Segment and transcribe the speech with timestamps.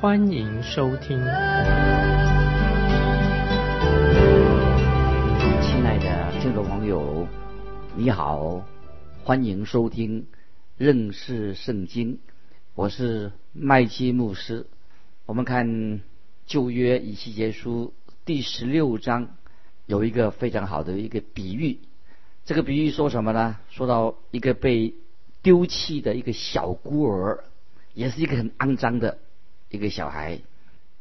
[0.00, 1.18] 欢迎收听。
[1.18, 1.26] 亲
[5.84, 7.28] 爱的听众朋友，
[7.94, 8.64] 你好，
[9.22, 10.26] 欢迎收听
[10.78, 12.18] 认识圣经。
[12.74, 14.66] 我是麦基牧师。
[15.26, 16.00] 我们看
[16.46, 17.92] 旧约以西结书
[18.24, 19.36] 第十六章，
[19.84, 21.78] 有一个非常好的一个比喻。
[22.46, 23.58] 这个比喻说什么呢？
[23.68, 24.94] 说到一个被
[25.42, 27.44] 丢弃的一个小孤儿，
[27.92, 29.18] 也是一个很肮脏的
[29.70, 30.40] 一个小孩，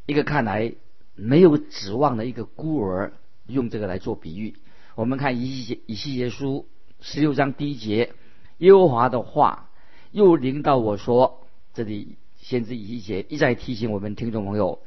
[0.06, 0.74] 一个看来
[1.16, 3.12] 没有指望的一个孤儿，
[3.48, 4.56] 用这个来做比喻。
[4.96, 6.66] 我们看以西以西结书
[7.02, 8.14] 十六章第一节，
[8.60, 9.70] 耶和华的话
[10.12, 14.80] 又临到我说，这里先知以西结一再提醒我们听众朋友，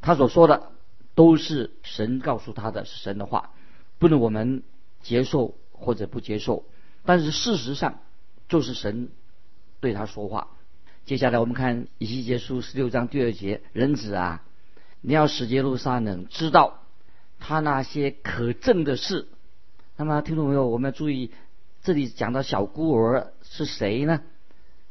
[0.00, 0.70] 他所说的
[1.16, 3.50] 都是神告诉他的，是神的话，
[3.98, 4.62] 不能我们
[5.02, 5.56] 接受。
[5.82, 6.66] 或者不接受，
[7.06, 8.00] 但是事实上
[8.50, 9.08] 就是神
[9.80, 10.48] 对他说话。
[11.06, 14.44] 接下来我们看以西结书十六章第二节：人子啊，
[15.00, 16.82] 你要使耶路撒冷知道
[17.40, 19.28] 他那些可憎的事。
[19.96, 21.32] 那么听众朋友，我们要注意，
[21.82, 24.22] 这里讲到小孤儿是谁呢？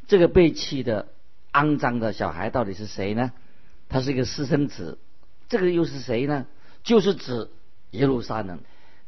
[0.07, 1.07] 这个被弃的
[1.53, 3.31] 肮脏的小孩到底是谁呢？
[3.87, 4.99] 他是一个私生子，
[5.47, 6.47] 这个又是谁呢？
[6.83, 7.49] 就是指
[7.91, 8.59] 耶路撒冷。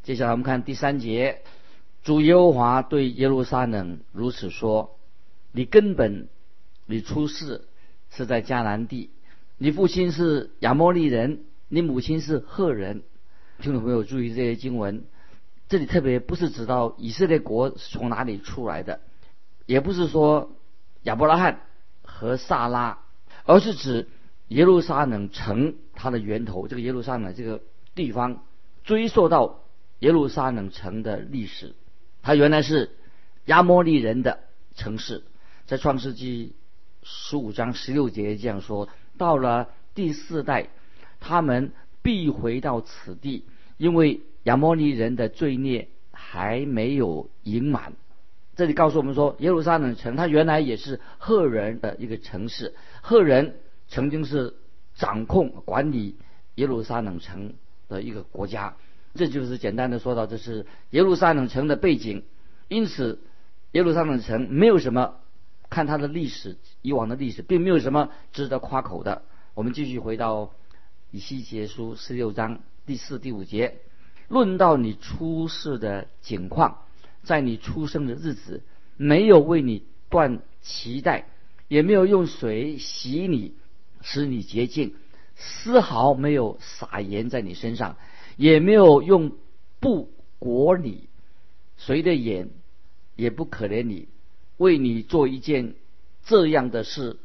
[0.04, 1.42] 接下来我们看第三节。
[2.04, 4.98] 主耶和华对耶路撒冷如此说
[5.54, 6.30] ：“你根本，
[6.92, 7.68] 你出世
[8.10, 9.10] 是在迦南地，
[9.58, 13.04] 你父亲是亚摩利人，你母亲是赫人。”
[13.62, 15.04] 听众朋友注意这些经文，
[15.70, 19.00] 这里特别不是指到以色列国从哪里出来的，
[19.66, 20.56] 也不是说
[21.04, 21.62] 亚伯拉罕
[22.04, 23.00] 和萨拉，
[23.46, 24.10] 而是指
[24.50, 26.68] 耶路撒冷城它的源头。
[26.68, 27.62] 这个耶路撒冷这个
[27.96, 28.44] 地方
[28.84, 29.62] 追溯到
[30.00, 31.76] 耶路撒冷城的历史。
[32.24, 32.98] 它原来是
[33.46, 34.40] 亚摩利人的
[34.76, 35.24] 城市，
[35.68, 36.56] 在创世纪
[37.04, 40.70] 十五章十六节这样说：到了第四代，
[41.20, 43.46] 他们必回到此地，
[43.78, 47.94] 因为亚摩利人的罪孽还没有盈满。
[48.56, 53.56] 这里告诉我们说，耶路撒冷城它原来也是赫人的一个城市，赫人
[53.88, 54.56] 曾经是
[54.94, 56.18] 掌控管理
[56.56, 57.54] 耶路撒冷城
[57.88, 58.76] 的一个国家。
[59.16, 62.24] 这就是简单的说到，这是耶路撒冷城的背景。
[62.68, 63.20] 因此，
[63.72, 65.16] 耶路撒冷城没有什么
[65.72, 69.24] 看它的历史，以往的历史并没有什么值得夸口的。
[69.56, 70.52] 我们继续回到
[71.10, 73.80] 以西结书十六章第四、第五节，
[74.28, 76.86] 论到你出世的景况，
[77.24, 78.62] 在你出生的日子，
[78.98, 81.26] 没有为你断脐带，
[81.68, 83.56] 也没有用水洗你，
[84.02, 84.94] 使你洁净，
[85.36, 87.98] 丝毫没有撒盐在你身上。
[88.38, 89.34] 也没有用
[89.80, 91.10] 布裹你，
[91.78, 92.50] 谁的眼
[93.16, 94.08] 也不可怜你，
[94.62, 95.74] 为你做一件
[96.24, 97.18] 这样的事，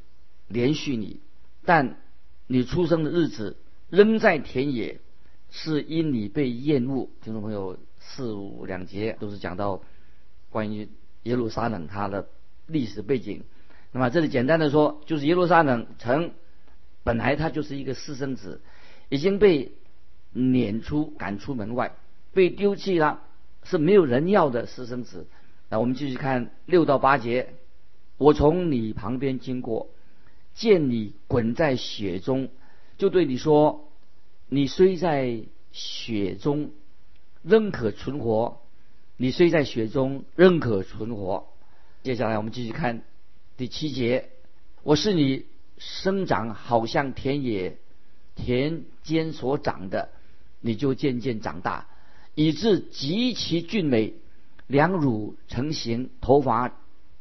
[0.48, 1.20] 连续你。
[1.64, 1.98] 但
[2.46, 3.56] 你出生的日子
[3.90, 5.00] 仍在田野，
[5.50, 7.10] 是因你被厌恶。
[7.22, 9.82] 听众朋友，四五两节都是讲到
[10.50, 10.88] 关于
[11.24, 12.28] 耶路撒冷它的
[12.66, 13.42] 历史背景。
[13.92, 16.32] 那么这里简单的说，就是耶路撒冷城
[17.04, 18.60] 本来它就是一个私生子，
[19.08, 19.72] 已经被。
[20.38, 21.96] 撵出赶出门外，
[22.34, 23.22] 被丢弃了，
[23.62, 25.28] 是没有人要的私生子。
[25.68, 27.54] 那我们继续看六到八节。
[28.18, 29.90] 我从你旁边经过，
[30.54, 32.48] 见你滚在雪中，
[32.98, 33.90] 就对你说：
[34.48, 36.70] 你虽在雪中，
[37.42, 38.60] 仍可存活；
[39.16, 41.48] 你虽在雪中，仍可存活。
[42.02, 43.02] 接下来我们继续看
[43.56, 44.30] 第七节。
[44.82, 45.44] 我是你
[45.78, 47.76] 生长，好像田野
[48.34, 50.10] 田间所长的。
[50.62, 51.86] 你就渐渐长大，
[52.34, 54.14] 以致极其俊美，
[54.66, 56.72] 两乳成形，头发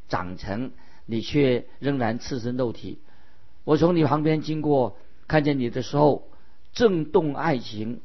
[0.08, 0.72] 长成，
[1.06, 3.00] 你却仍然赤身肉体。
[3.64, 4.98] 我从你旁边经过，
[5.28, 6.28] 看见你的时候，
[6.74, 8.02] 正动爱情，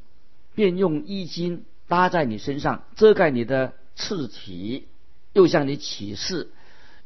[0.55, 4.89] 便用衣襟搭在你身上，遮盖你的赤体，
[5.33, 6.51] 又向你起誓，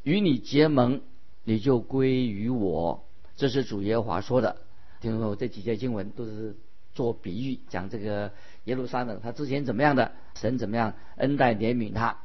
[0.02, 1.00] 与你结盟，
[1.44, 3.04] 你就归于我。
[3.36, 4.56] 这是主耶和华说的。
[5.00, 6.56] 听说这几节经文都是。
[6.94, 8.30] 做比喻讲这个
[8.66, 12.18] 耶路撒冷，他之前怎么样的神怎么样恩待怜悯他。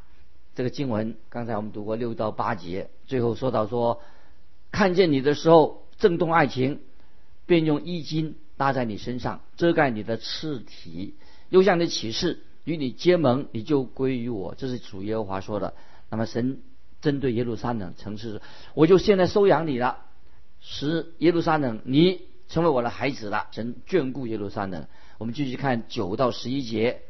[0.59, 4.01] 这个经文刚才我们读过六到八节，最后说到说
[4.71, 6.81] 看见你的时候震动爱情，
[7.45, 11.15] 便用衣襟搭在你身上，遮盖你的赤体，
[11.47, 14.53] 又向你起誓，与你结盟，你就归于我。
[14.53, 15.75] 这是主耶和华说的。
[16.09, 16.59] 那么神
[16.99, 18.41] 针对耶路撒冷城市，
[18.73, 19.99] 我就现在收养你了，
[20.59, 23.47] 使耶路撒冷你成为我的孩子了。
[23.51, 24.87] 神眷顾耶路撒冷。
[25.19, 27.03] 我们继续看九到十一节。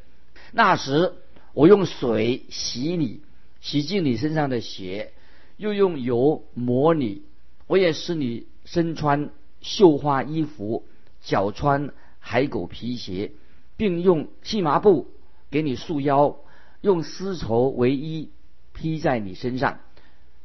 [0.51, 1.15] 那时
[1.53, 3.23] 我用水洗你，
[3.61, 5.13] 洗净你身上的血，
[5.57, 7.23] 又用油抹你。
[7.67, 9.29] 我也使你身穿
[9.61, 10.85] 绣花衣服，
[11.21, 13.31] 脚穿海狗皮鞋，
[13.77, 15.07] 并用细麻布
[15.51, 16.37] 给你束腰，
[16.81, 18.31] 用丝绸为衣
[18.73, 19.79] 披在你身上，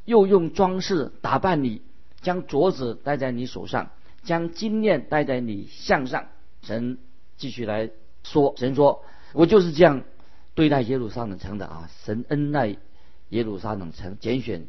[0.03, 1.81] 又用装饰打扮你，
[2.21, 3.91] 将镯子戴在你手上，
[4.23, 6.27] 将金链戴在你项上。
[6.61, 6.97] 神
[7.37, 7.89] 继续来
[8.23, 9.03] 说，神说
[9.33, 10.03] ：“我就是这样
[10.53, 11.89] 对待耶路撒冷城的啊！
[12.03, 12.75] 神恩待
[13.29, 14.67] 耶路撒冷城，拣选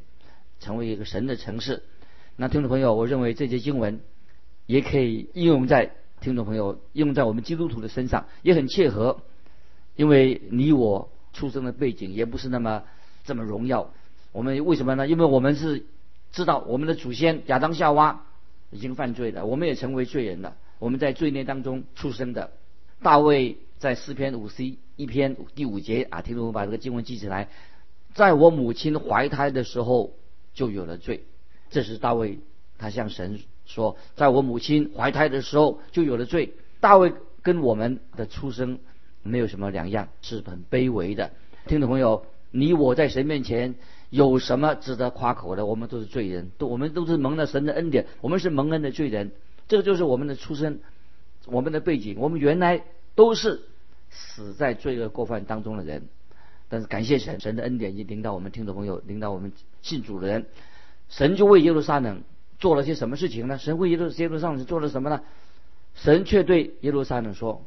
[0.60, 1.82] 成为一个神的城市。”
[2.36, 4.00] 那听众朋友，我认为这些经文
[4.66, 9.22] 也可以应用在听众朋友应用在我们基督徒的身上，也很切合。
[9.94, 12.84] 因为你我出生的背景也不是那么
[13.24, 13.92] 这么荣耀。
[14.32, 15.08] 我们为什么呢？
[15.08, 15.86] 因为我们是
[16.32, 18.26] 知道我们的祖先亚当夏娃
[18.70, 20.56] 已经犯罪了，我们也成为罪人了。
[20.78, 22.52] 我们在罪孽当中出生的。
[23.02, 24.64] 大卫在诗篇五十
[24.96, 27.48] 一篇第五节啊，听众朋友把这个经文记起来，
[28.16, 30.14] 在我母亲怀胎的时候
[30.54, 31.24] 就有了罪。
[31.68, 32.38] 这是大卫，
[32.78, 36.54] 他向神说，在我母亲怀胎的时候就有了罪。
[36.80, 38.78] 大卫跟我们的出生
[39.22, 41.30] 没有什么两样，是很卑微的。
[41.66, 43.74] 听众朋友，你我在神面前
[44.08, 45.66] 有什么值得夸口的？
[45.66, 49.32] 我们都是罪人，都我们都是蒙了神的恩典，我们是蒙恩的罪人。
[49.68, 50.80] 这个就是我们的出身，
[51.44, 52.16] 我们的背景。
[52.18, 52.82] 我们原来
[53.14, 53.60] 都是
[54.08, 56.08] 死在罪恶过犯当中的人，
[56.68, 59.52] 但是感谢神，神的恩典已经领导我们听众朋友，领导我们
[59.82, 60.46] 信主的人。
[61.08, 62.22] 神就为耶路撒冷
[62.58, 63.58] 做了些什么事情呢？
[63.58, 65.22] 神为耶路耶路撒冷做了什么呢？
[65.94, 67.64] 神却对耶路撒冷说：“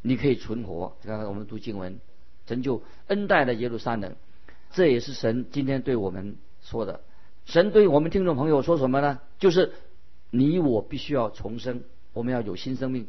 [0.00, 1.98] 你可以存活。”刚才我们读经文，
[2.46, 4.14] 神就恩待了耶路撒冷。
[4.70, 7.00] 这也是神今天对我们说的。
[7.44, 9.20] 神对我们听众朋友说什么呢？
[9.38, 9.72] 就是
[10.30, 11.82] 你我必须要重生，
[12.12, 13.08] 我们要有新生命。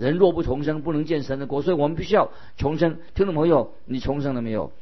[0.00, 1.60] 人若不重生，不能见神的国。
[1.60, 2.98] 所以我们必须要重生。
[3.14, 4.72] 听众朋友，你重生了没有？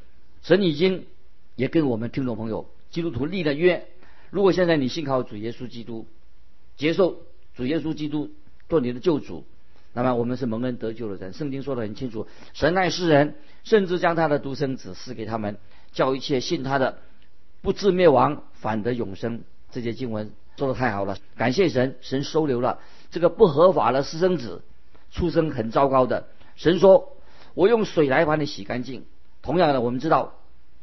[0.42, 1.06] 神已经
[1.56, 3.88] 也跟我们听众朋友基督徒立了约。
[4.30, 6.06] 如果现在你信靠主耶稣基督，
[6.76, 7.16] 接受
[7.56, 8.30] 主耶稣基督
[8.68, 9.44] 做你的救主，
[9.92, 11.32] 那么我们是蒙恩得救的人。
[11.32, 15.58] 圣经说的很清楚，神爱世人，甚至将他的独生子赐给他们，
[15.90, 16.98] 叫一切信他的
[17.60, 19.42] 不至灭亡，反得永生。
[19.72, 22.78] 这些经文做的太好了，感谢神，神收留了
[23.10, 24.62] 这个不合法的私生子，
[25.10, 26.28] 出生很糟糕的。
[26.56, 27.16] 神说
[27.54, 29.04] ：“我用水来把你洗干净。”
[29.42, 30.34] 同样的，我们知道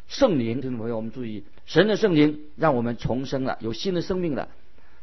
[0.07, 1.43] 圣灵，听众朋友，我们注意。
[1.65, 4.49] 神的圣灵让我们重生了，有新的生命了。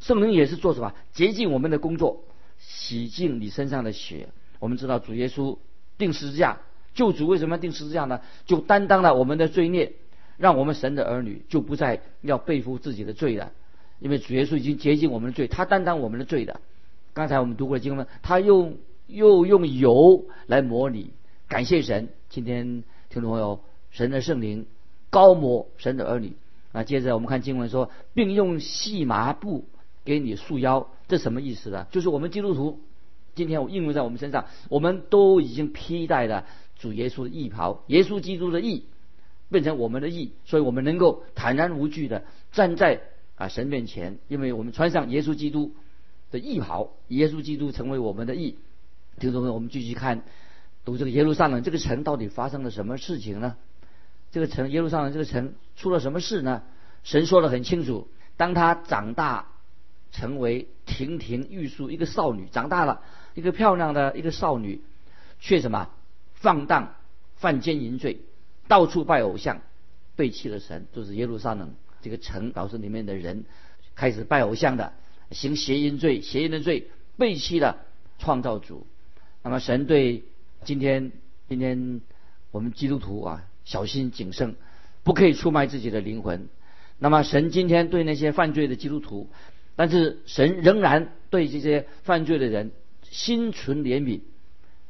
[0.01, 0.95] 圣灵也是做什么？
[1.13, 2.25] 洁净我们的工作，
[2.59, 4.29] 洗净你身上的血。
[4.59, 5.59] 我们知道主耶稣
[5.99, 6.61] 定十字架，
[6.95, 8.21] 救主为什么要定十字架呢？
[8.47, 9.93] 就担当了我们的罪孽，
[10.39, 13.53] 让我们神的儿女就不再要背负自己的罪了。
[13.99, 16.61] 因为主耶稣已经洁净我们的罪，他担当我们的罪的。
[17.13, 18.79] 刚才我们读过的经文，他用
[19.13, 21.13] 又用油来模拟。
[21.49, 23.61] 感谢神，今天听众朋友，
[23.91, 24.67] 神的圣灵
[25.11, 26.33] 高摩神的儿女。
[26.73, 29.67] 啊，接着我们看经文说，并用细麻布
[30.07, 31.87] 给你束腰，这什么意思呢？
[31.91, 32.81] 就是我们基督徒，
[33.35, 36.47] 今天我应用在我们身上，我们都已经披戴了
[36.79, 38.87] 主耶稣的义袍，耶稣基督的义
[39.51, 43.03] 变成我们的义，所以我们能够坦然无惧的站在
[43.37, 45.75] 啊神面前，因为我们穿上耶稣基督
[46.31, 48.57] 的义袍，耶稣基督成为我们的义。
[49.19, 50.23] 听众朋友，我们继续看
[50.85, 53.57] 读这个耶路撒冷这个城到底发生了什么事情呢？
[54.33, 56.63] 这个城耶路撒冷这个城出了什么事呢？
[57.05, 59.49] 神说的很清楚，当他长大
[60.11, 63.03] 成为亭亭玉树一个少女，长大了
[63.35, 64.81] 一个漂亮的一个少女，
[65.41, 65.91] 却什么
[66.35, 66.95] 放荡
[67.37, 68.23] 犯奸淫罪，
[68.67, 69.61] 到处拜偶像，
[70.17, 73.45] 背弃了神，就是耶路撒冷这个城导致里面的人
[73.95, 74.95] 开始拜偶像的，
[75.31, 77.79] 行邪淫罪，邪淫的罪，背弃了
[78.19, 78.87] 创造主。
[79.43, 80.25] 那么神对
[80.65, 81.13] 今天
[81.49, 82.01] 今天
[82.51, 83.45] 我们基督徒啊。
[83.65, 84.57] 小心谨慎，
[85.05, 86.49] 不可以出卖自己的灵魂。
[86.99, 89.31] 那么神今天对那些犯罪的基督徒，
[89.77, 92.73] 但是神仍然对这些犯罪的人
[93.05, 94.23] 心存怜悯。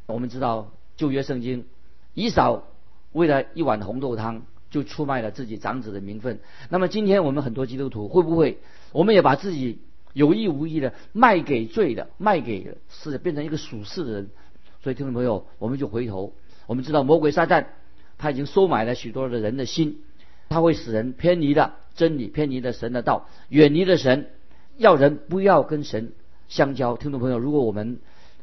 [0.07, 1.67] 我们知道旧约圣经，
[2.15, 2.65] 以扫
[3.13, 6.41] 为了一碗红豆汤就出卖了自己长子的名分。
[6.71, 8.57] 那么今天我们很多基督徒会不会，
[8.93, 9.81] 我们也把自己
[10.15, 14.31] 有意无意的卖给罪的，卖给是变成一个属世的人？
[14.83, 16.33] 所以听众朋友，我们就回头，
[16.67, 17.67] 我们知道魔鬼撒旦。
[18.19, 20.03] 他已经收买了许多的人的心，
[20.49, 24.31] 他会使人偏离了真理，偏离了神的道，远离了神，
[24.77, 26.13] 要人不要跟神
[26.49, 26.97] 相交。
[26.97, 27.99] 听众朋友，如果我们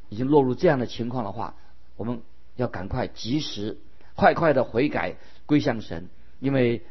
[0.10, 1.56] 已经落入这样的情况的话，
[1.96, 2.22] 我们
[2.58, 3.78] 要赶快及时、
[4.16, 5.16] 快快的悔改
[5.46, 6.82] 归向神，因为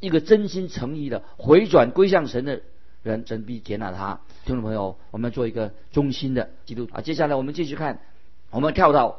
[0.00, 2.62] 一个真心诚意的回转归向神的
[3.02, 4.20] 人，神必接纳他。
[4.46, 7.02] 听众朋友，我们做一个忠心的基督徒啊。
[7.02, 8.00] 接下来我们继续看，
[8.54, 9.18] 我们跳到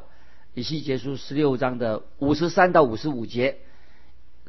[0.54, 3.58] 以西结书十六章的五十三到五十五节，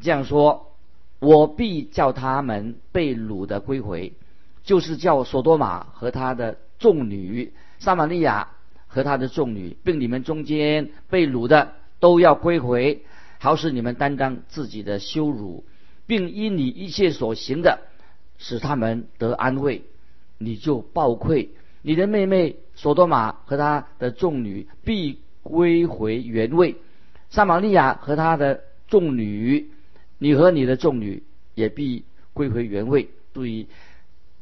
[0.01, 0.71] 这样说：
[1.19, 4.13] 我必叫他们被掳的归回，
[4.63, 8.49] 就是叫索多玛和他的众女、撒玛利亚。
[8.89, 13.03] 和他的众女，并你们中间被掳的都要归回，
[13.37, 15.65] 好使你们担当自己的羞辱，
[16.07, 17.81] 并因你一切所行的，
[18.37, 19.83] 使他们得安慰，
[20.37, 21.49] 你就报愧。
[21.81, 26.77] 你的妹妹索多玛和他的众女必归回原位，
[27.29, 29.71] 撒玛利亚和他的众女，
[30.17, 31.23] 你和你的众女
[31.55, 33.09] 也必归回原位。
[33.33, 33.67] 注意，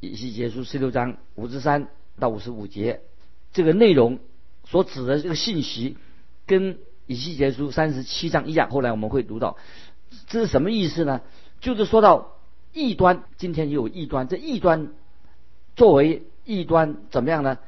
[0.02, 1.88] 以西结书十六章五十三
[2.20, 3.02] 到五十五节，
[3.52, 4.20] 这个内容。
[4.68, 5.96] 所指的这个信息，
[6.48, 8.72] 跟以西结书三十七章一样。
[8.72, 9.58] 后来我们会读到，
[10.26, 11.22] 这是什么意思呢？
[11.62, 12.36] 就是说到
[12.74, 14.28] 异端，今天也有异端。
[14.28, 14.90] 这异端
[15.76, 17.60] 作为异端怎么样呢？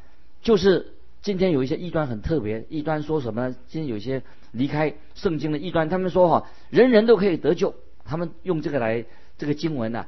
[0.48, 2.66] 就是今天有一些异端很特别。
[2.70, 3.54] 异端说什么？
[3.68, 4.24] 今天有一些
[4.54, 7.75] 离开圣经的异端，他们说哈，人人都可以得救。
[8.06, 9.04] 他们用这个来
[9.38, 10.08] 这个经文呢，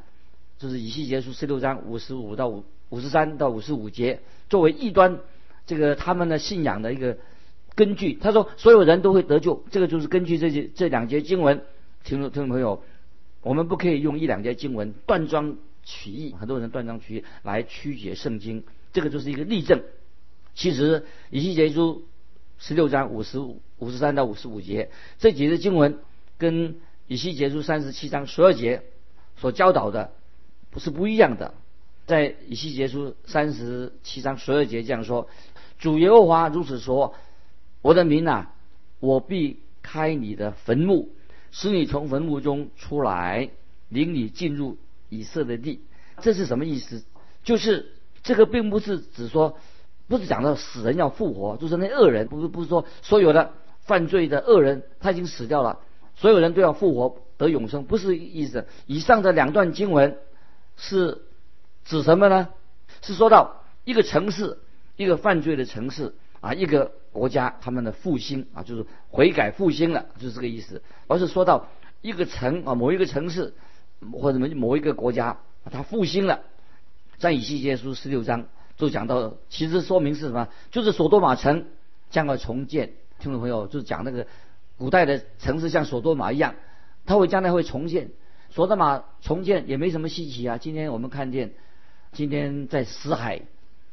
[0.58, 5.19] 就是以西结书十六章五十五到五五十三到五十五节作为异端。
[5.67, 7.17] 这个他们的信仰的一个
[7.75, 11.63] 根据，他说所有人都会得救，这个就是根据这些这两节经文。
[12.05, 12.81] 听众听众朋友，
[13.41, 19.84] 我们不可以用一两节经文断章取义，很多人断章取义来曲解圣经，这个就是一个例证。
[20.56, 22.06] 其实以西结书
[22.58, 26.00] 十六章五十五五十三到五十五节这几节经文，
[26.38, 26.75] 跟
[27.08, 28.84] 以西结书三十七章十二节
[29.38, 30.12] 所教导的
[30.70, 31.53] 不是不一样的。
[32.06, 35.29] 在以西结书三十七章十二节这样说。
[35.77, 37.15] 主耶和华如此说
[37.82, 38.53] ：“我的民啊，
[39.00, 41.10] 我必开你的坟墓，
[41.51, 43.50] 使你从坟墓中出来，
[43.88, 44.77] 领你进入
[45.08, 45.79] 以色列地。”
[46.22, 47.06] 这是什么意思？
[47.46, 49.58] 就是这个并不是只说，
[50.09, 55.79] 不是讲到死人要复活，就是那恶人，不是不是说所有的犯罪的恶人他已经死掉了，
[56.17, 58.65] 所有人都要复活得永生，不是意思。
[58.87, 60.17] 以上的两段经文
[60.75, 61.21] 是
[61.85, 62.49] 指什么呢？
[63.01, 64.57] 是说到一个城市。
[64.99, 70.83] 一个犯罪的城市啊，一个国家他们的复兴啊，就是悔改复兴了，就是这个意思。
[71.07, 71.67] 而是说到
[72.01, 73.53] 一个城啊，某一个城市
[74.11, 75.37] 或者某某一个国家，
[75.71, 76.41] 它复兴了。
[77.17, 78.47] 在以西结书十六章
[78.79, 80.48] 就讲到，其实说明是什么？
[80.71, 81.65] 就是索多玛城
[82.09, 82.93] 将要重建。
[83.19, 84.25] 听众朋友，就是讲那个
[84.77, 86.55] 古代的城市像索多玛一样，
[87.05, 88.09] 它会将来会重建。
[88.50, 90.57] 索多玛重建也没什么稀奇啊。
[90.57, 91.51] 今天我们看见，
[92.13, 93.41] 今天在死海。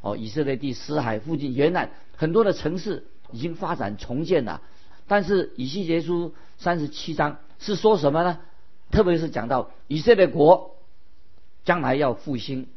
[0.03, 4.63] 哦，以色列地死海附近沿岸很多的城市已经发展重建了，
[5.09, 8.39] 但是以西结书三十七章是说什么呢？
[8.93, 10.77] 特别是讲到以色列国
[11.65, 12.69] 将来要复兴，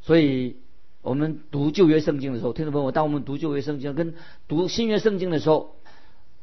[0.00, 0.56] 所以
[1.02, 4.14] 我们读旧约圣经的时候，听众朋友，当我们读旧约圣经跟
[4.48, 5.76] 读新约圣经的时候，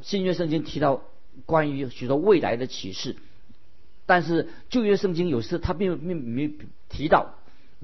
[0.02, 1.02] 新约圣经提到
[1.46, 3.16] 关于许多未来的启示，
[4.06, 6.52] 但是旧约圣经有时他并并没
[6.90, 7.36] 提到，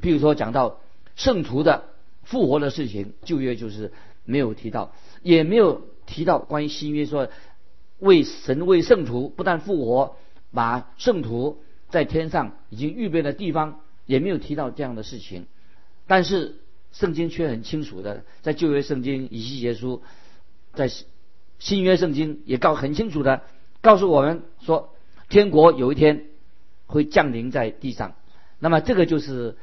[0.01, 0.79] 比如说讲到
[1.15, 1.85] 圣徒的。
[2.25, 3.91] 复活的事情，旧约就是
[4.23, 7.27] 没有提到，也没有提到关于新约说
[7.99, 10.15] 为神为圣徒不但复活，
[10.53, 15.47] 把圣徒在天上已经预备的地方，也没有提到这样的事情。
[16.07, 16.55] 但是
[16.93, 20.01] 圣经却很清楚的，在旧约圣经以西结书，
[20.73, 20.89] 在
[21.59, 23.41] 新约圣经也告很清楚的
[23.81, 24.93] 告诉我们说，
[25.27, 26.27] 天国有一天
[26.85, 28.15] 会降临在地上。
[28.59, 29.57] 那么这个就是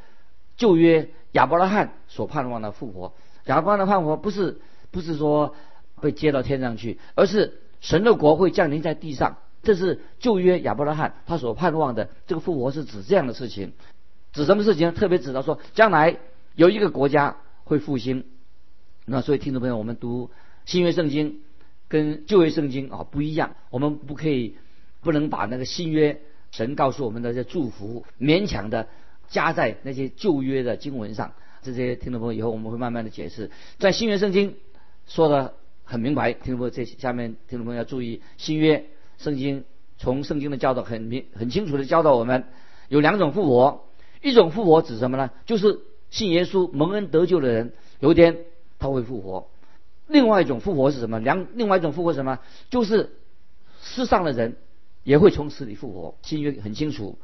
[0.59, 1.09] 旧约。
[1.33, 4.61] 亚伯拉罕所盼望的复活，亚伯拉罕的复活不是
[4.91, 5.55] 不是说
[6.01, 9.37] 被接到天上去，而是神的国会降临在地上。
[9.63, 13.75] 这是旧约亚伯拉罕他所盼望的这个复活是指这样的事情，
[14.33, 14.93] 指什么事情？
[14.93, 16.17] 特别指到说将来
[16.55, 18.25] 有一个国家会复兴。
[19.07, 20.31] 那所以听众朋友，我们读
[20.65, 21.41] 新约圣经
[21.89, 24.57] 跟旧约圣经啊不一样，我们不可以
[25.01, 28.89] 不能把那个新约神告诉我们的这祝福勉强的。
[29.29, 33.53] 加在那些旧约的经文上，这些听众朋友以后我们会慢慢的解释。
[33.79, 34.57] 在新约圣经
[35.07, 35.55] 说的
[35.85, 38.87] 很明白，听众朋友这下面听众朋友要注意，新约
[39.19, 39.63] 圣经
[39.99, 42.43] 从圣经的教导很明很清楚的教导我们，
[42.89, 43.85] 有两种复活，
[44.21, 45.31] 一种复活指什么呢？
[45.47, 45.79] 就是
[46.11, 48.39] 信耶稣蒙恩得救的人，有一天
[48.79, 49.47] 他会复活；
[50.07, 51.19] 另外一种复活是什么？
[51.21, 52.41] 两另外一种复活是什么？
[52.69, 53.11] 就是
[53.81, 54.57] 世上的人
[55.05, 56.17] 也会从死里复活。
[56.23, 57.19] 新约很清楚。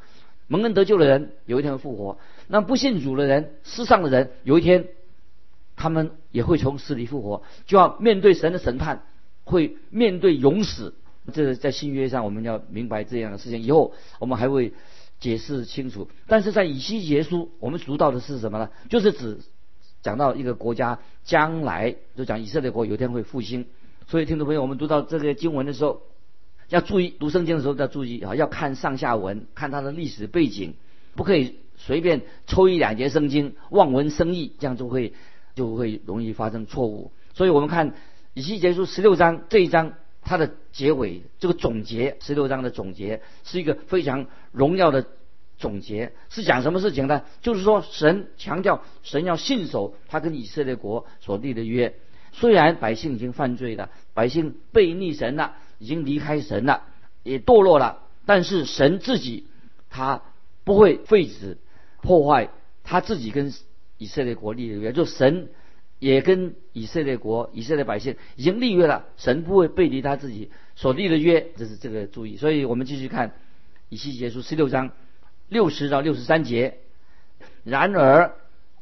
[0.47, 2.17] 蒙恩得救的人有一天会复活，
[2.47, 4.87] 那不信主的人、世上的人有一天
[5.75, 9.03] 他们也会从死里复活，就要面对神的审判，
[9.43, 10.93] 会面对永死。
[11.33, 13.61] 这是在新约上我们要明白这样的事情。
[13.61, 14.71] 以后我们还会
[15.19, 16.09] 解释清楚。
[16.27, 18.69] 但是在以西结书，我们读到的是什么呢？
[18.89, 19.39] 就是指
[20.01, 23.65] 讲到一个国家将来，就讲以色列国有一天会复兴。
[24.07, 26.01] 所以听众朋友，我们读到这个经文的时候，
[26.69, 30.75] 要注意读圣经的时候要注意啊，要看上下文，看它的历史背景，
[31.15, 35.13] 不可以随便抽一两节圣经望文生义，这样就会
[35.55, 37.11] 就会容易发生错误。
[37.33, 37.95] 所以我们看
[38.33, 39.93] 以西结书十六章这一章。
[40.27, 45.07] 它的结尾，这个总结十六章的总结是一个非常荣耀的
[45.57, 47.23] 总结，是讲什么事情呢？
[47.41, 51.95] 就是说，神强调神要信守他跟以色列国所立的约。
[52.33, 56.83] 虽然百姓已经犯罪了，百姓背逆神了，已经离开神了，
[57.23, 59.47] 也堕落了，但是神自己
[59.89, 60.23] 他
[60.65, 61.57] 不会废止
[62.01, 62.49] 破坏
[62.83, 63.53] 他自己跟
[63.97, 65.47] 以色列国立的约，就神。
[65.99, 72.37] 也跟以色列国、以色列百姓已经立约了，神不会背离他自己所立的约，这是这个注意。
[72.37, 73.33] 所以我们继续看
[73.89, 74.91] 以西结书十六章
[75.49, 76.77] 六十到六十三节。
[77.63, 78.35] 然而，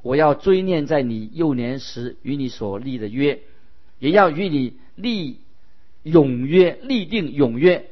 [0.03, 3.39] 我要追念在你幼年时与你所立的约，
[3.99, 5.39] 也要与你立
[6.03, 7.87] 永约，立定永约。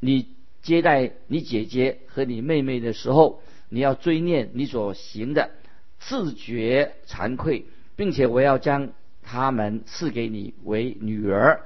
[0.00, 0.28] 你
[0.62, 5.50] 接待你姐姐和你妹妹的时候，你要追念你所行的，
[5.98, 7.66] 自觉惭愧。
[7.96, 8.90] 并且我要将
[9.22, 11.62] 他们赐给你为女儿，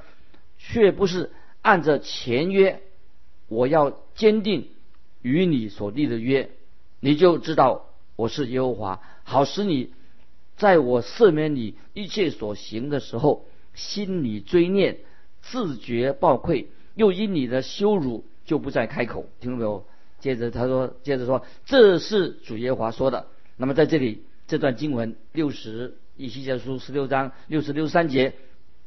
[0.58, 1.30] 却不是
[1.62, 2.82] 按着前约。
[3.48, 4.68] 我要坚定
[5.22, 6.50] 与你所立的约，
[7.00, 9.92] 你就知道我是耶和华，好使你
[10.56, 14.98] 在我赦免你一切所行的时候，心里追念，
[15.42, 19.26] 自觉报愧，又因你的羞辱就不再开口。
[19.40, 19.86] 听到没有？
[20.18, 23.28] 接着他说，接着说，这是主耶和华说的。
[23.56, 25.96] 那么在这里这段经文六十。
[26.16, 28.34] 以西结书十六章六十六三节，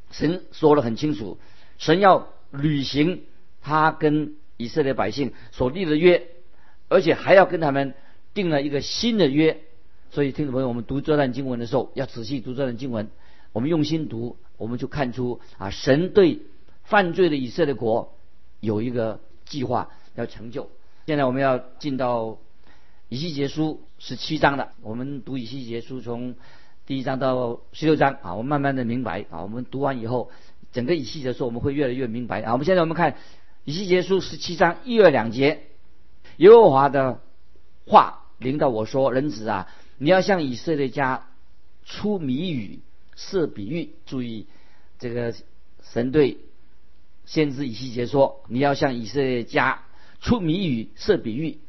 [0.09, 1.37] 神说的很清楚，
[1.77, 3.23] 神要履行
[3.61, 6.27] 他跟以色列百姓所立的约，
[6.87, 7.93] 而且还要跟他们
[8.33, 9.61] 定了一个新的约。
[10.11, 13.09] 所以，听众朋友，我们读这段经文的时候，要仔细读这段经文。
[13.51, 16.39] 我们用心读，我们就看出啊，神对
[16.83, 18.17] 犯罪的以色列国
[18.59, 20.71] 有一个计划要成就。
[21.05, 22.39] 现在我们要进到
[23.07, 24.73] 以西结书十七章了。
[24.81, 26.35] 我们读以西结书从。
[26.89, 29.43] 第一章到十六章啊，我慢慢的明白啊。
[29.43, 30.31] 我们读完以后，
[30.71, 32.53] 整个以西结书我们会越来越明白啊。
[32.53, 33.15] 我们现在我们看
[33.63, 35.67] 以西结书十七章一二两节，
[36.37, 37.21] 耶和华的
[37.85, 39.67] 话领导我说：“人子啊，
[39.99, 41.27] 你要向以色列家
[41.85, 42.79] 出谜语、
[43.15, 43.91] 设比喻。
[44.07, 44.47] 注意，
[44.97, 45.35] 这个
[45.83, 46.39] 神对
[47.23, 49.83] 先知以西结说：你要向以色列家
[50.21, 51.59] 出谜语、设比喻。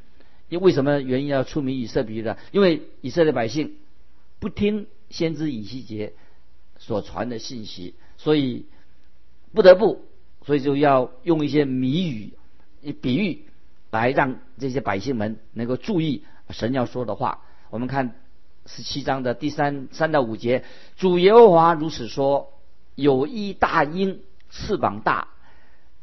[0.48, 2.38] 因为什么原因要出谜语、设比喻的？
[2.52, 3.76] 因为以色列百姓
[4.38, 4.86] 不听。
[5.10, 6.12] 先知以西结
[6.78, 8.66] 所传的信息，所以
[9.52, 10.04] 不得不，
[10.46, 12.32] 所以就要用一些谜语、
[13.02, 13.44] 比喻
[13.90, 17.42] 来让这些百姓们能够注意神要说的话。
[17.70, 18.14] 我们看
[18.66, 20.64] 十七章的第三三到五节，
[20.96, 22.52] 主耶和华如此说：
[22.94, 25.28] 有一大鹰，翅膀大，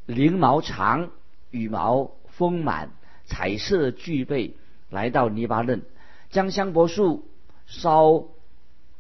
[0.06, 1.12] 翎毛长，
[1.50, 2.92] 羽毛丰满，
[3.26, 4.54] 彩色具备，
[4.90, 5.84] 来到泥巴嫩，
[6.30, 7.26] 将香柏树
[7.66, 8.26] 烧。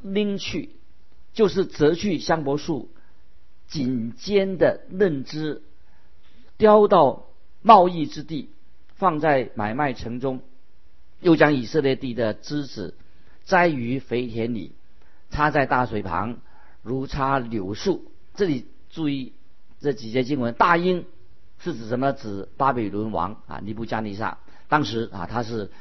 [0.01, 0.69] 拎去，
[1.33, 2.89] 就是折去香柏树
[3.67, 5.61] 颈尖的嫩枝，
[6.57, 7.25] 叼到
[7.61, 8.49] 贸易之地，
[8.95, 10.41] 放在买卖城中，
[11.19, 12.95] 又将以色列地的枝子
[13.43, 14.73] 栽于肥田里，
[15.29, 16.37] 插在大水旁，
[16.83, 18.11] 如插柳树。
[18.35, 19.33] 这里注意
[19.79, 21.05] 这几节经文，大英
[21.59, 22.13] 是指什么？
[22.13, 24.37] 指巴比伦王啊，尼布加尼撒。
[24.69, 25.71] 当时啊，他是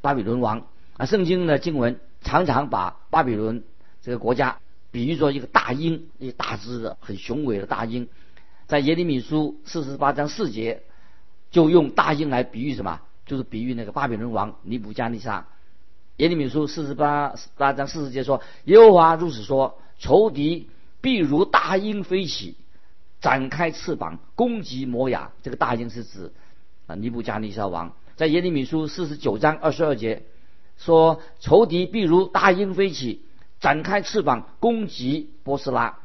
[0.00, 1.06] 巴比伦王啊。
[1.06, 1.98] 圣经的经文。
[2.22, 3.64] 常常把巴比伦
[4.00, 4.58] 这个国家
[4.90, 8.08] 比喻作一个大鹰，一个大只的、很雄伟的大鹰。
[8.66, 10.82] 在耶利米书四十八章四节，
[11.50, 13.00] 就用大鹰来比喻什么？
[13.26, 15.46] 就是比喻那个巴比伦王尼布加尼撒。
[16.16, 20.68] 耶利米书四十八八章四十节说：“耶和华如此说，仇敌
[21.00, 22.56] 必如大鹰飞起，
[23.20, 26.32] 展开翅膀攻击摩亚。”这个大鹰是指
[26.86, 27.92] 啊尼布加尼撒王。
[28.16, 30.22] 在耶利米书四十九章二十二节。
[30.84, 33.22] 说仇敌必如大鹰飞起，
[33.60, 36.00] 展开翅膀攻击波斯拉。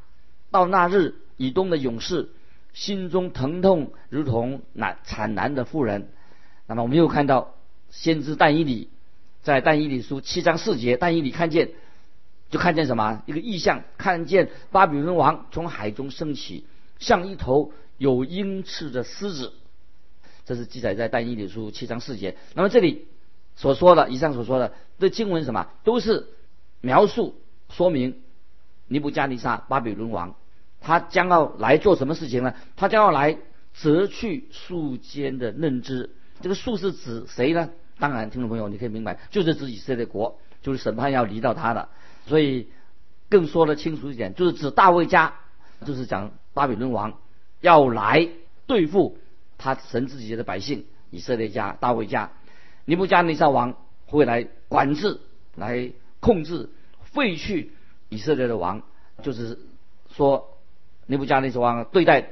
[0.51, 2.29] 到那日，以东的勇士
[2.73, 6.09] 心中疼痛，如同难惨难的妇人。
[6.67, 7.55] 那么我们又看到
[7.89, 8.89] 先知但以理
[9.41, 11.71] 在但以理书七章四节，但以理看见
[12.51, 13.23] 就看见什么？
[13.25, 16.65] 一个异象，看见巴比伦王从海中升起，
[16.99, 19.53] 像一头有鹰翅的狮子。
[20.45, 22.37] 这是记载在但以理书七章四节。
[22.53, 23.07] 那么这里。
[23.57, 26.27] 所说的，以上所说的，这经文什么，都是
[26.79, 27.35] 描述、
[27.69, 28.21] 说明
[28.87, 30.35] 尼布加尼撒巴比伦王，
[30.79, 32.53] 他将要来做什么事情呢？
[32.75, 33.37] 他将要来
[33.73, 36.11] 折去树间的嫩枝。
[36.39, 37.71] 这个树是指谁呢？
[37.99, 41.89] 当然，听众朋友你可以明白，就是指以色列国，就是审判要离到他的。
[42.27, 42.67] 所以
[43.27, 45.33] 更说得清楚一点，就是指大卫家，
[45.83, 47.19] 就是讲巴比伦王
[47.59, 48.29] 要来
[48.67, 49.17] 对付
[49.57, 52.31] 他神自己的百姓以色列家大卫家。
[52.89, 55.19] 尼布加尼撒王会来管制、
[55.55, 56.69] 来控制、
[57.01, 57.73] 废去
[58.07, 58.81] 以色列的王，
[59.21, 59.59] 就是
[60.09, 60.57] 说
[61.05, 62.29] 尼布加尼撒王对待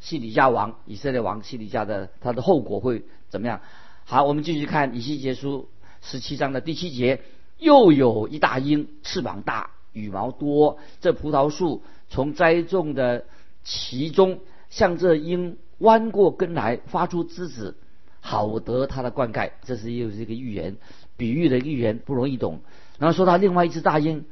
[0.00, 3.04] 西底家王以色列王西底家的他的后果会。
[3.28, 3.60] 怎么样？
[4.04, 5.68] 好，我们继续看以西结书
[6.00, 7.20] 十七章的第七节，
[7.58, 10.78] 又有一大鹰，翅膀大，羽毛多。
[11.00, 13.24] 这葡萄树从栽种的
[13.62, 17.76] 其中，向这鹰弯过根来，发出枝子，
[18.22, 19.50] 好得它的灌溉。
[19.62, 20.76] 这是又是一个寓言，
[21.18, 22.60] 比喻的寓言不容易懂。
[22.98, 24.24] 然后说到另外一只大鹰，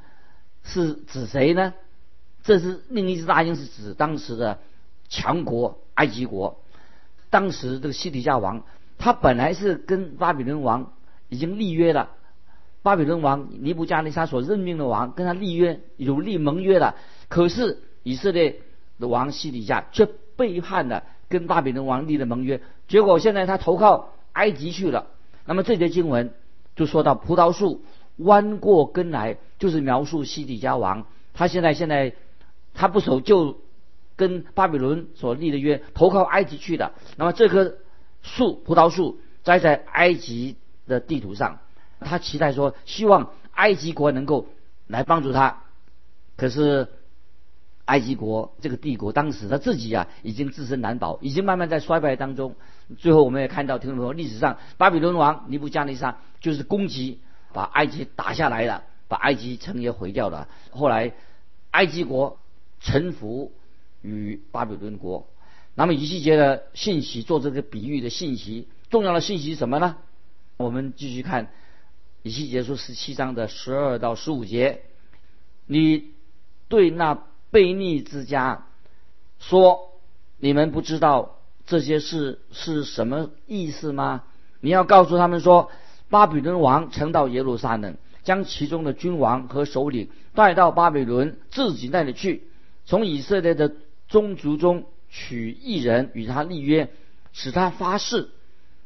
[0.63, 1.75] 是指谁呢？
[2.43, 4.61] 这是另一只大鹰，是指当时的
[5.09, 6.63] 强国埃及国，
[7.29, 8.63] 当时这个西底家王。
[8.97, 10.93] 他本来是跟巴比伦王
[11.29, 12.11] 已经立约了，
[12.83, 16.97] 巴比伦王尼布加尼撒所任命的王跟他立约有立盟约了，
[17.29, 18.61] 可是以色列
[18.99, 25.07] 的王西底家却背叛了跟巴比伦王立的盟约，结果现在他投靠埃及去了。
[25.47, 26.35] 那么这节经文
[26.77, 27.83] 就说到葡萄树
[28.19, 32.13] 弯过根来，就是描述西底家王，他现在现在
[32.75, 33.61] 他不守旧
[34.17, 36.93] 跟巴比伦所立的约，投靠埃及去的。
[37.17, 37.77] 那么这棵。
[38.23, 41.61] 树葡萄树栽在埃及的地图上，
[42.01, 44.47] 他期待说，希望埃及国能够
[44.87, 45.63] 来帮助他。
[46.37, 46.89] 可是
[47.91, 52.55] 埃及国这个帝国当时他自己啊，已经自身难保，已经慢慢在衰败当中。
[52.99, 57.19] 最后我们也看到，听众朋友，历史上巴比伦王尼布加尼撒就是攻击
[57.53, 60.47] 把埃及打下来了，把埃及城也毁掉了。
[60.71, 61.13] 后来
[61.73, 62.39] 埃及国
[62.79, 63.51] 臣服
[64.03, 65.27] 于巴比伦国。
[65.75, 69.97] 那么以西结的信息做这个比喻的信息，重要的信息是什么呢？
[70.59, 71.51] 我们继续看
[72.23, 74.83] 以西结书十七章的十二到十五节。
[75.67, 76.11] 你
[76.69, 77.19] 对那
[77.51, 78.67] 悖逆之家
[79.39, 79.93] 说
[80.39, 84.25] ：“你们不知道这些事是什么意思吗？”
[84.61, 85.71] 你要告诉他们说
[86.11, 92.45] ：“巴比伦王曾到耶路撒冷，将其中的君王和首领带到巴比伦自己那里去，
[92.85, 93.75] 从以色列的
[94.09, 96.89] 宗族中。”取一人与他立约，
[97.33, 98.29] 使他发誓，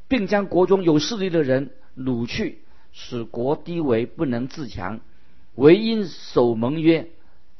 [0.08, 2.62] 并将国中有势力的人掳去，
[2.94, 5.00] 使国低微不能自强。
[5.54, 7.10] 唯因守盟约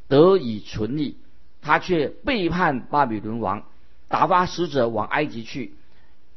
[0.08, 1.16] 得以存立，
[1.62, 3.64] 他却背叛巴比伦王，
[4.08, 5.74] 打发使者往埃及去，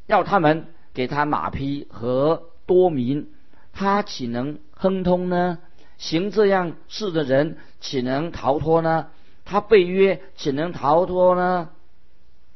[0.05, 3.29] 要他们给他马匹和多民，
[3.73, 5.59] 他岂能亨通呢？
[5.97, 9.07] 行这样事的人岂能逃脱呢？
[9.45, 11.69] 他被约岂能逃脱呢？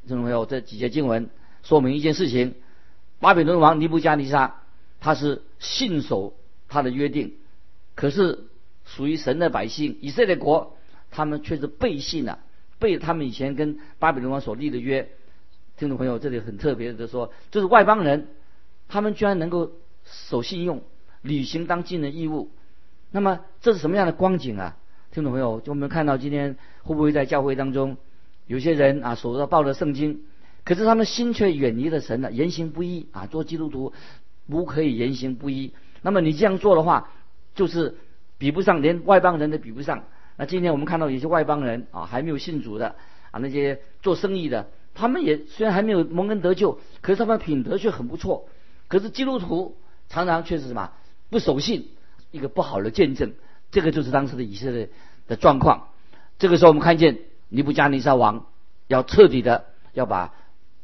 [0.06, 1.30] 听众朋友，这几节经文
[1.62, 2.54] 说明一件事情：
[3.18, 4.62] 巴比伦王尼布加尼撒
[5.00, 6.34] 他是信守
[6.68, 7.34] 他的约定，
[7.94, 8.46] 可是
[8.84, 10.76] 属于神的百姓以色列国，
[11.12, 12.40] 他们却是背信了，
[12.80, 15.08] 背他们以前跟巴比伦王所立的约。
[15.76, 18.28] 听众朋友，这里很特别的说，就是外邦人，
[18.88, 19.72] 他们居然能够
[20.04, 20.82] 守信用，
[21.22, 22.50] 履行当尽的义务。
[23.10, 24.76] 那么这是什么样的光景啊？
[25.12, 27.96] 听众朋友，就我们看到今天会不会在教会当中？
[28.46, 30.22] 有些人啊，手上抱着圣经，
[30.64, 33.26] 可是他们心却远离了神了，言行不一啊。
[33.26, 33.92] 做基督徒
[34.48, 35.72] 不可以言行不一。
[36.00, 37.10] 那么你这样做的话，
[37.54, 37.96] 就是
[38.38, 40.04] 比不上，连外邦人都比不上。
[40.36, 42.96] 那今天我们看到有些外邦人啊，还没有信主的
[43.30, 48.48] 啊，那些做生意的，他们也虽然还没有蒙恩得救，可是他们品德却很不错。
[48.88, 49.76] 可是基督徒
[50.08, 50.92] 常常却是什么
[51.30, 51.88] 不守信，
[52.30, 53.32] 一个不好的见证。
[53.70, 54.90] 这个就是当时的以色列
[55.26, 55.88] 的状况。
[56.38, 57.18] 这个时候我们看见。
[57.54, 58.46] 尼布加尼撒王
[58.86, 60.32] 要彻底的要把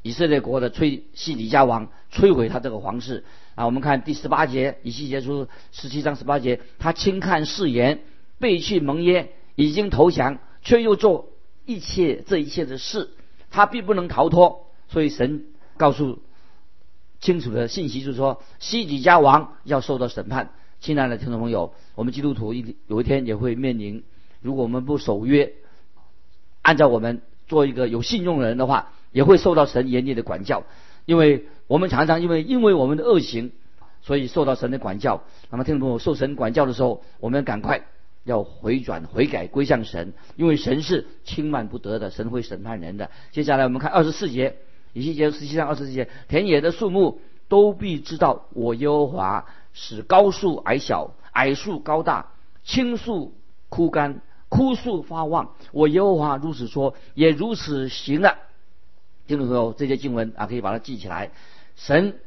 [0.03, 3.65] 以色列国的摧西底家王摧毁他这个皇室啊！
[3.65, 8.01] 我们看第十八节，以西结书十七章十八节，他轻看誓言，
[8.39, 11.31] 背弃盟约，已经投降，却又做
[11.67, 13.11] 一切这一切的事，
[13.51, 14.69] 他并不能逃脱。
[14.87, 16.21] 所以神告诉
[17.19, 20.51] 清楚的信息就是说，西底家王要受到审判。
[20.79, 24.05] 亲爱的听众朋友，我们基督徒一有一天也会面临，
[24.41, 25.55] 如果我们不守约。
[26.63, 30.63] 按照我们做一个有信用的人的话，也会受到神严厉的管教，
[31.05, 33.51] 因为我们常常因为因为我们的恶行，
[34.03, 35.25] 所以受到神的管教。
[35.51, 37.89] 那么听众朋友受神管教的时候，我们要赶快
[38.29, 43.11] 要回转悔改归向神，因为神是轻慢不得的，神会审判人的。
[43.33, 44.57] 接下来我们看二十四节，
[44.93, 52.33] 以西结十七章二十四节，田野的树木都必知道我耶和华使高树矮小，矮树高大，
[52.65, 53.33] 青树
[53.71, 55.55] 枯干，枯树发旺。
[55.73, 58.37] 我耶和华如此说，也如此行了。
[59.27, 61.31] 听众朋友，这些经文啊，可以把它记起来。
[61.77, 62.21] 神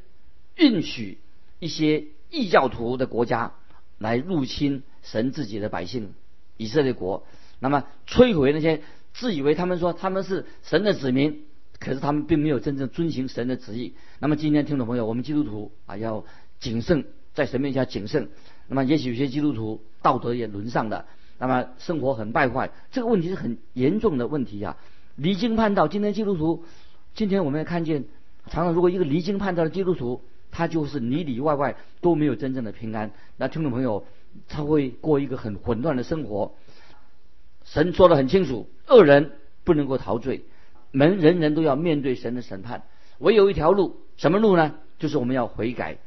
[0.56, 1.20] 允许
[1.60, 3.52] 一些异教徒的国家
[4.00, 6.14] 来入侵神自己的百姓
[6.58, 7.26] 以色列国，
[7.60, 8.82] 那么摧毁那些
[9.14, 11.44] 自以为他们说他们是神的子民，
[11.80, 13.96] 可是他们并没有真正遵行神的旨意。
[14.20, 16.26] 那么今天听众朋友，我们基督徒啊要
[16.60, 18.30] 谨慎，在神面前要谨慎。
[18.68, 21.06] 那么也许有些基督徒道德也沦丧的，
[21.40, 24.78] 那么生活很败坏，这个问题是很严重的问题呀。
[25.16, 26.64] 离经叛道，今天基督徒，
[27.14, 28.06] 今天我们要看见，
[28.48, 33.12] 常常如果一个离经叛道的基督徒，他就是里里外外都没有真正的平安。
[33.36, 34.06] 那听众朋友，
[34.48, 36.54] 他会过一个很混乱的生活。
[37.64, 39.32] 神说的很清楚，恶人
[39.64, 40.44] 不能够陶醉，
[40.92, 42.84] 门人人都要面对神的审判。
[43.20, 44.76] 唯有一条路，什么路呢？
[44.98, 45.98] 就是我们要悔改，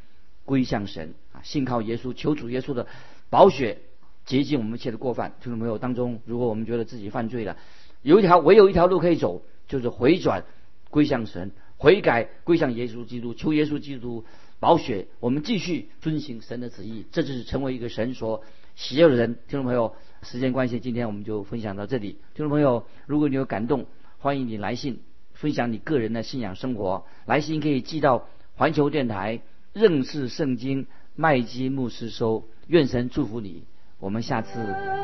[0.44, 2.86] 归向神啊，信靠耶稣，求主耶稣的
[3.30, 3.78] 宝血
[4.24, 5.34] 洁净我们一切的过犯。
[5.40, 7.56] 听众朋友当中，如果我们觉得自己犯罪了，
[8.02, 10.44] 有一条唯有一条路可以走，就是回转，
[10.90, 14.24] 归向神，悔改，归向耶稣基督，求耶稣基督
[14.64, 18.42] 宝血，我们继续遵行神的旨意，这就是成为一个神所
[18.74, 19.34] 喜悦的人。
[19.46, 22.12] 听众朋友，时间关系，今天我们就分享到这里。
[22.32, 23.84] 听众朋友，如果你有感动，
[24.16, 25.02] 欢迎你来信。
[25.34, 29.42] 分享你个人的信仰生活，来信可以寄到环球电台
[29.74, 32.48] 认识圣经麦基牧师收。
[32.66, 33.64] 愿神祝福你，
[33.98, 34.54] 我们下次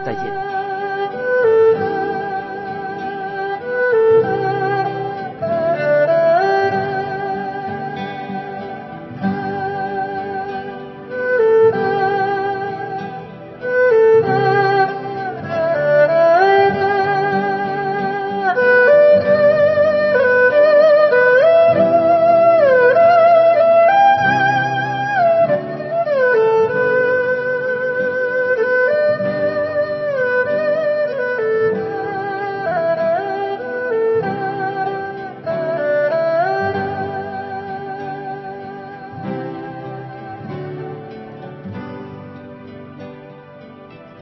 [0.06, 0.79] 再见。